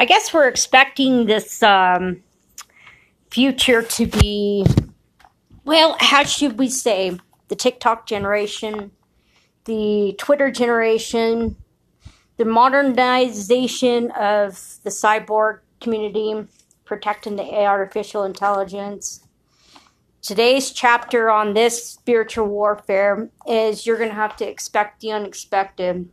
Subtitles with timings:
[0.00, 2.22] I guess we're expecting this um,
[3.30, 4.64] future to be,
[5.66, 7.18] well, how should we say,
[7.48, 8.92] the TikTok generation,
[9.66, 11.54] the Twitter generation,
[12.38, 16.46] the modernization of the cyborg community,
[16.86, 19.26] protecting the artificial intelligence.
[20.22, 26.08] Today's chapter on this spiritual warfare is you're going to have to expect the unexpected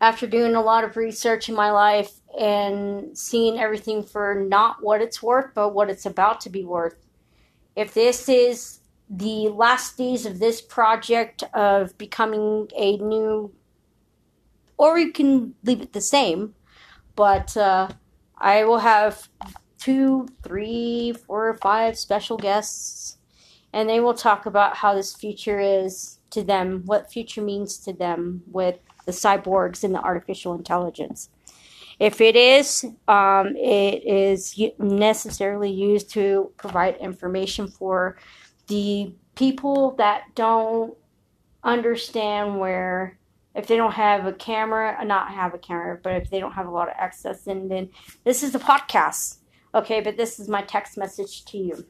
[0.00, 5.00] after doing a lot of research in my life and seeing everything for not what
[5.00, 6.96] it's worth, but what it's about to be worth.
[7.74, 8.80] If this is
[9.10, 13.52] the last days of this project of becoming a new,
[14.76, 16.54] or you can leave it the same,
[17.16, 17.88] but uh,
[18.36, 19.28] I will have
[19.78, 23.18] two, three, four, or five special guests,
[23.72, 27.92] and they will talk about how this future is to them, what future means to
[27.92, 31.30] them with the cyborgs and the artificial intelligence.
[31.98, 38.16] If it is, um, it is necessarily used to provide information for
[38.68, 40.94] the people that don't
[41.64, 43.18] understand where
[43.54, 46.66] if they don't have a camera, not have a camera, but if they don't have
[46.66, 47.88] a lot of access, then then
[48.24, 49.38] this is a podcast.
[49.74, 51.86] Okay, but this is my text message to you.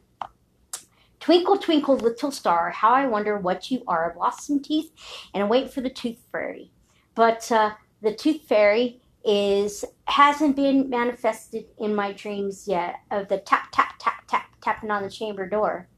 [1.20, 4.16] Twinkle, twinkle, little star, how I wonder what you are.
[4.38, 4.92] Some teeth
[5.34, 6.70] and wait for the tooth fairy
[7.19, 13.39] but uh, the tooth fairy is hasn't been manifested in my dreams yet of the
[13.39, 15.89] tap tap tap tap tapping on the chamber door.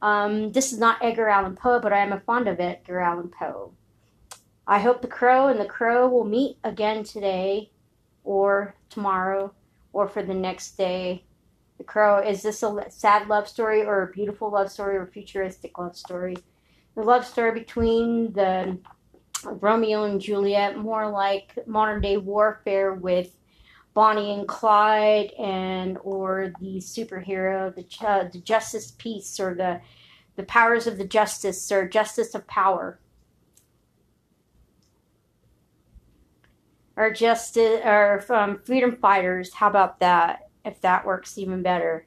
[0.00, 3.32] Um, this is not Edgar Allan Poe, but I am a fond of Edgar Allan
[3.36, 3.72] Poe.
[4.64, 7.72] I hope the crow and the crow will meet again today,
[8.22, 9.52] or tomorrow,
[9.92, 11.24] or for the next day.
[11.80, 15.78] The crow is this a sad love story, or a beautiful love story, or futuristic
[15.78, 16.36] love story?
[16.94, 18.76] The love story between the
[19.44, 23.34] Romeo and Juliet, more like modern day warfare with
[23.94, 29.80] Bonnie and Clyde, and or the superhero, the uh, the Justice Peace, or the
[30.36, 33.00] the powers of the justice, or justice of power,
[36.94, 39.54] or justice, or um, freedom fighters.
[39.54, 40.49] How about that?
[40.64, 42.06] If that works even better.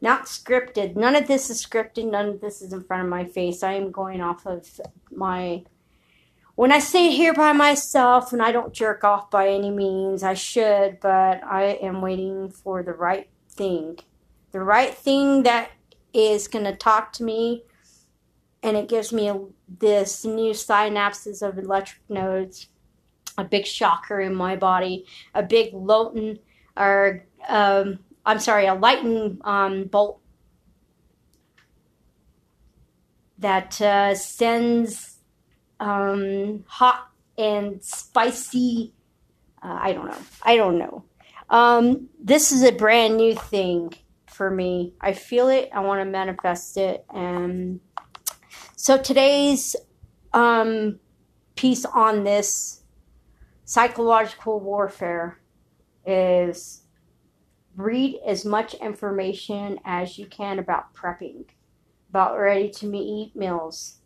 [0.00, 0.96] not scripted.
[0.96, 2.10] None of this is scripted.
[2.10, 3.62] None of this is in front of my face.
[3.62, 5.64] I am going off of my.
[6.54, 10.34] When I sit here by myself and I don't jerk off by any means, I
[10.34, 13.98] should, but I am waiting for the right thing.
[14.52, 15.70] The right thing that
[16.12, 17.64] is going to talk to me
[18.62, 19.32] and it gives me
[19.68, 22.68] this new synapses of electric nodes,
[23.38, 26.38] a big shocker in my body, a big Loton
[26.76, 30.20] or um, I'm sorry, a lightning um, bolt
[33.38, 35.18] that uh, sends
[35.78, 38.92] um, hot and spicy.
[39.62, 40.18] Uh, I don't know.
[40.42, 41.04] I don't know.
[41.48, 43.94] Um, this is a brand new thing
[44.26, 44.94] for me.
[45.00, 45.70] I feel it.
[45.72, 47.04] I want to manifest it.
[47.12, 47.80] And
[48.82, 49.76] so today's
[50.32, 51.00] um,
[51.54, 52.80] piece on this
[53.66, 55.38] psychological warfare
[56.06, 56.84] is
[57.76, 61.44] read as much information as you can about prepping,
[62.08, 63.98] about ready to eat meals.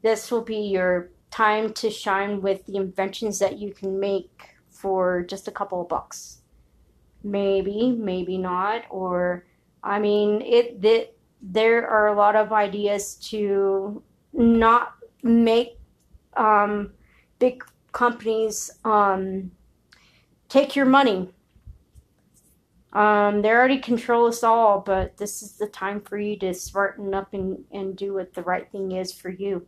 [0.00, 5.22] This will be your time to shine with the inventions that you can make for
[5.22, 6.38] just a couple of bucks.
[7.22, 9.44] Maybe, maybe not, or
[9.84, 15.78] I mean, it that there are a lot of ideas to not make
[16.36, 16.92] um,
[17.38, 19.50] big companies um,
[20.48, 21.28] take your money
[22.92, 27.14] um, they already control us all, but this is the time for you to smarten
[27.14, 29.66] up and, and do what the right thing is for you.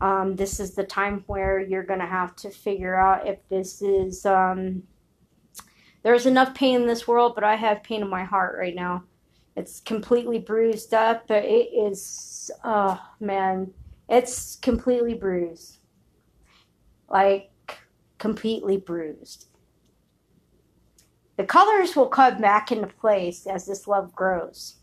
[0.00, 3.82] Um, this is the time where you're going to have to figure out if this
[3.82, 4.24] is.
[4.24, 4.84] Um,
[6.04, 9.02] there's enough pain in this world, but I have pain in my heart right now.
[9.58, 12.50] It's completely bruised up, but it is.
[12.64, 13.72] Oh, man.
[14.08, 15.78] It's completely bruised.
[17.08, 17.50] Like,
[18.18, 19.48] completely bruised
[21.38, 24.74] the colors will come back into place as this love grows.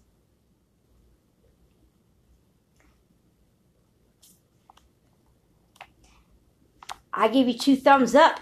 [7.14, 8.40] I give you two thumbs up.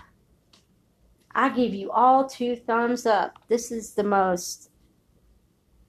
[1.33, 3.39] I give you all two thumbs up.
[3.47, 4.69] This is the most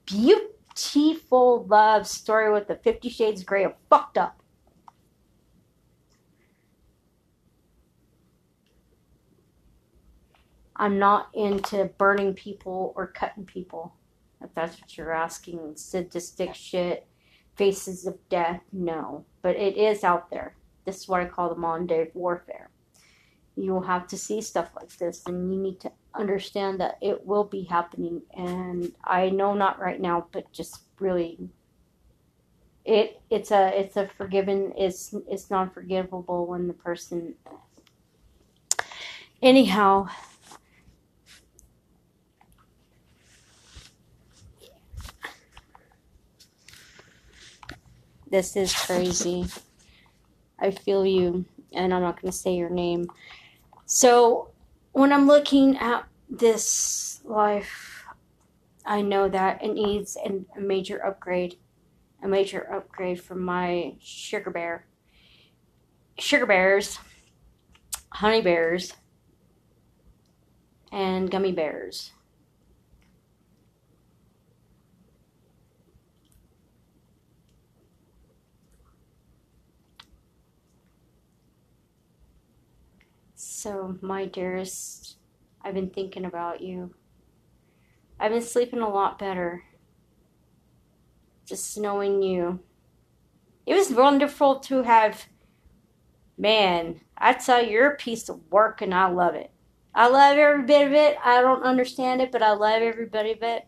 [0.05, 4.41] beautiful love story with the Fifty Shades Grey of fucked up.
[10.75, 13.95] I'm not into burning people or cutting people.
[14.43, 17.07] If that's what you're asking, sadistic shit.
[17.55, 18.61] faces of death?
[18.71, 20.55] No, but it is out there.
[20.85, 22.69] This is what I call the modern day warfare.
[23.55, 27.25] You will have to see stuff like this, and you need to understand that it
[27.25, 28.21] will be happening.
[28.35, 31.49] And I know not right now, but just really,
[32.83, 37.35] it it's a it's a forgiven it's it's non forgivable when the person.
[39.41, 40.07] Anyhow,
[48.35, 49.45] This is crazy.
[50.59, 53.07] I feel you, and I'm not going to say your name.
[53.85, 54.49] So,
[54.93, 58.05] when I'm looking at this life,
[58.85, 61.57] I know that it needs an, a major upgrade.
[62.23, 64.87] A major upgrade for my sugar bear.
[66.17, 66.97] Sugar bears,
[68.09, 68.93] honey bears,
[70.91, 72.11] and gummy bears.
[83.65, 85.17] So, my dearest,
[85.59, 86.93] I've been thinking about you.
[88.19, 89.63] I've been sleeping a lot better.
[91.47, 92.59] Just knowing you.
[93.65, 95.25] It was wonderful to have.
[96.37, 99.49] Man, I tell you, you're a piece of work and I love it.
[99.95, 101.17] I love every bit of it.
[101.25, 103.67] I don't understand it, but I love every bit of it.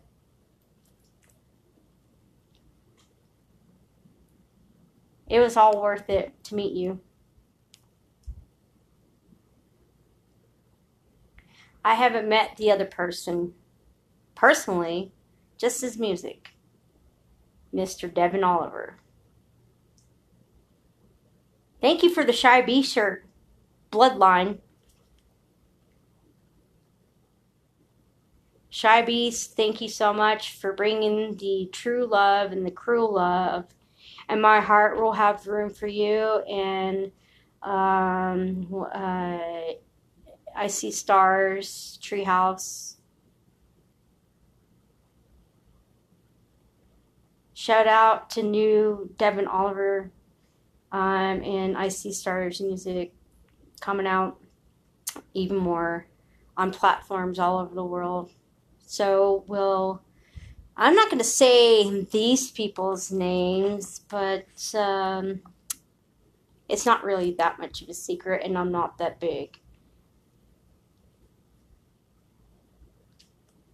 [5.26, 7.00] It was all worth it to meet you.
[11.84, 13.54] I haven't met the other person
[14.34, 15.12] personally,
[15.56, 16.50] just his music.
[17.74, 18.12] Mr.
[18.12, 18.96] Devin Oliver.
[21.80, 23.24] Thank you for the Shy B shirt,
[23.92, 24.58] Bloodline.
[28.70, 33.66] Shy Beast, thank you so much for bringing the true love and the cruel love.
[34.28, 36.42] And my heart will have room for you.
[36.48, 37.10] And
[37.62, 39.38] um, uh,
[40.54, 42.96] I see stars, treehouse.
[47.54, 50.12] Shout out to new Devin Oliver
[50.90, 53.12] um, and I see stars music
[53.80, 54.40] coming out
[55.34, 56.06] even more
[56.56, 58.30] on platforms all over the world.
[58.86, 60.02] So we'll.
[60.80, 64.46] I'm not going to say these people's names, but
[64.76, 65.40] um,
[66.68, 69.58] it's not really that much of a secret, and I'm not that big.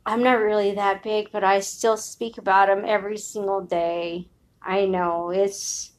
[0.06, 4.28] I'm not really that big, but I still speak about them every single day.
[4.60, 5.92] I know it's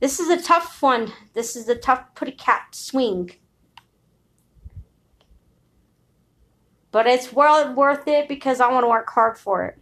[0.00, 1.12] this is a tough one.
[1.32, 3.32] This is a tough put a cat swing.
[6.90, 9.78] But it's well worth it because I want to work hard for it.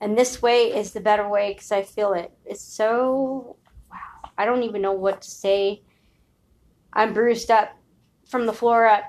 [0.00, 2.32] And this way is the better way because I feel it.
[2.44, 3.56] It's so
[3.90, 4.30] wow.
[4.36, 5.82] I don't even know what to say.
[6.92, 7.76] I'm bruised up
[8.26, 9.04] from the floor up.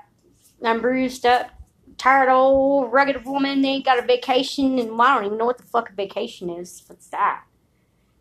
[0.62, 1.50] I'm bruised up
[1.98, 5.58] tired old rugged woman They ain't got a vacation and I don't even know what
[5.58, 6.82] the fuck a vacation is.
[6.86, 7.44] What's that?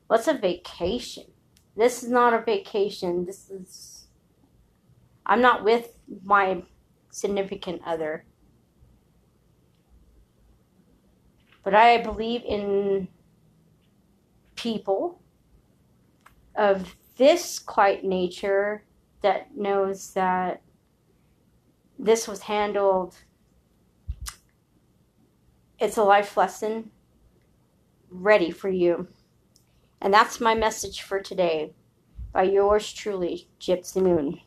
[0.08, 1.26] What's a vacation?
[1.76, 3.26] This is not a vacation.
[3.26, 4.08] This is
[5.26, 6.64] I'm not with my
[7.10, 8.26] significant other.
[11.64, 13.08] But I believe in
[14.56, 15.22] people
[16.56, 18.84] of this quiet nature
[19.22, 20.62] that knows that
[21.98, 23.16] this was handled
[25.80, 26.92] it's a life lesson
[28.10, 29.08] ready for you.
[30.02, 31.74] And that's my message for today
[32.32, 34.42] by yours truly, Gypsy Moon.